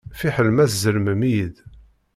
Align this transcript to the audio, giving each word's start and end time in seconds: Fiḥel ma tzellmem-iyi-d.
Fiḥel 0.19 0.49
ma 0.51 0.65
tzellmem-iyi-d. 0.71 1.55